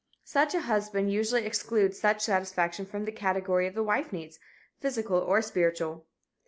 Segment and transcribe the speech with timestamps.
[0.25, 4.39] Such a husband usually excludes such satisfaction from the category of the wife's needs,
[4.79, 6.07] physical or spiritual.